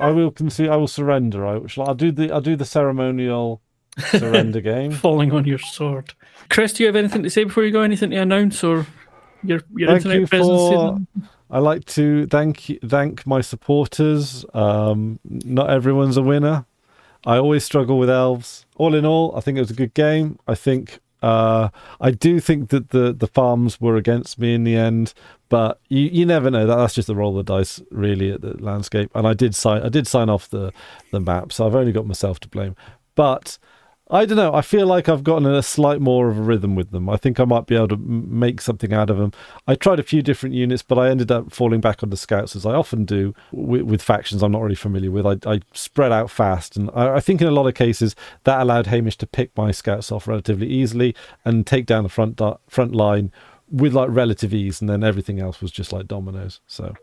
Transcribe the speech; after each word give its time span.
I 0.00 0.10
will 0.10 0.30
concede. 0.30 0.68
I 0.68 0.76
will 0.76 0.88
surrender. 0.88 1.46
I 1.46 1.66
shall. 1.66 1.88
I'll 1.88 1.94
do 1.94 2.10
the. 2.12 2.30
I'll 2.32 2.40
do 2.40 2.56
the 2.56 2.64
ceremonial 2.64 3.60
surrender 4.10 4.60
game. 4.60 4.92
Falling 4.92 5.32
on 5.32 5.44
your 5.44 5.58
sword. 5.58 6.14
Chris, 6.48 6.72
do 6.72 6.82
you 6.82 6.86
have 6.86 6.96
anything 6.96 7.22
to 7.22 7.30
say 7.30 7.44
before 7.44 7.64
you 7.64 7.70
go? 7.70 7.82
Anything 7.82 8.10
to 8.10 8.16
announce 8.16 8.62
or 8.64 8.86
your 9.42 9.60
your 9.76 9.88
Thank 9.88 9.98
internet 10.06 10.20
you 10.20 10.26
presence? 10.26 10.48
for. 10.48 10.98
I 11.50 11.58
like 11.58 11.84
to 11.86 12.26
thank 12.28 12.70
thank 12.86 13.26
my 13.26 13.40
supporters. 13.40 14.44
Um, 14.54 15.18
not 15.24 15.70
everyone's 15.70 16.16
a 16.16 16.22
winner. 16.22 16.64
I 17.26 17.36
always 17.36 17.64
struggle 17.64 17.98
with 17.98 18.08
elves. 18.08 18.66
All 18.76 18.94
in 18.94 19.04
all, 19.04 19.36
I 19.36 19.40
think 19.40 19.58
it 19.58 19.60
was 19.60 19.70
a 19.70 19.74
good 19.74 19.92
game. 19.92 20.38
I 20.46 20.54
think 20.54 21.00
uh, 21.22 21.68
I 22.00 22.10
do 22.10 22.40
think 22.40 22.70
that 22.70 22.90
the 22.90 23.12
the 23.12 23.26
farms 23.26 23.80
were 23.80 23.96
against 23.96 24.38
me 24.38 24.54
in 24.54 24.64
the 24.64 24.76
end, 24.76 25.12
but 25.48 25.80
you, 25.88 26.02
you 26.02 26.26
never 26.26 26.50
know. 26.50 26.66
That 26.66 26.76
that's 26.76 26.94
just 26.94 27.08
the 27.08 27.14
roll 27.14 27.38
of 27.38 27.46
the 27.46 27.52
dice, 27.52 27.82
really, 27.90 28.30
at 28.32 28.40
the 28.40 28.56
landscape. 28.62 29.10
And 29.14 29.26
I 29.26 29.34
did 29.34 29.54
sign 29.54 29.82
I 29.82 29.88
did 29.88 30.06
sign 30.06 30.28
off 30.28 30.48
the 30.48 30.72
the 31.10 31.20
map, 31.20 31.52
so 31.52 31.66
I've 31.66 31.74
only 31.74 31.92
got 31.92 32.06
myself 32.06 32.40
to 32.40 32.48
blame. 32.48 32.74
But 33.14 33.58
I 34.12 34.24
don't 34.24 34.36
know. 34.36 34.52
I 34.52 34.60
feel 34.60 34.86
like 34.86 35.08
I've 35.08 35.22
gotten 35.22 35.46
a 35.46 35.62
slight 35.62 36.00
more 36.00 36.28
of 36.28 36.38
a 36.38 36.42
rhythm 36.42 36.74
with 36.74 36.90
them. 36.90 37.08
I 37.08 37.16
think 37.16 37.38
I 37.38 37.44
might 37.44 37.66
be 37.66 37.76
able 37.76 37.88
to 37.88 37.96
make 37.96 38.60
something 38.60 38.92
out 38.92 39.08
of 39.08 39.18
them. 39.18 39.32
I 39.68 39.76
tried 39.76 40.00
a 40.00 40.02
few 40.02 40.20
different 40.20 40.56
units, 40.56 40.82
but 40.82 40.98
I 40.98 41.10
ended 41.10 41.30
up 41.30 41.52
falling 41.52 41.80
back 41.80 42.02
on 42.02 42.10
the 42.10 42.16
scouts 42.16 42.56
as 42.56 42.66
I 42.66 42.74
often 42.74 43.04
do 43.04 43.34
with, 43.52 43.82
with 43.82 44.02
factions 44.02 44.42
I'm 44.42 44.50
not 44.50 44.62
really 44.62 44.74
familiar 44.74 45.12
with. 45.12 45.26
I, 45.26 45.36
I 45.48 45.60
spread 45.74 46.10
out 46.10 46.28
fast, 46.28 46.76
and 46.76 46.90
I, 46.92 47.14
I 47.16 47.20
think 47.20 47.40
in 47.40 47.46
a 47.46 47.52
lot 47.52 47.68
of 47.68 47.74
cases 47.74 48.16
that 48.44 48.60
allowed 48.60 48.88
Hamish 48.88 49.16
to 49.18 49.28
pick 49.28 49.56
my 49.56 49.70
scouts 49.70 50.10
off 50.10 50.26
relatively 50.26 50.66
easily 50.66 51.14
and 51.44 51.64
take 51.64 51.86
down 51.86 52.02
the 52.02 52.08
front 52.08 52.36
di- 52.36 52.56
front 52.68 52.94
line 52.94 53.30
with 53.70 53.94
like 53.94 54.08
relative 54.10 54.52
ease, 54.52 54.80
and 54.80 54.90
then 54.90 55.04
everything 55.04 55.38
else 55.38 55.62
was 55.62 55.70
just 55.70 55.92
like 55.92 56.08
dominoes. 56.08 56.60
So 56.66 56.94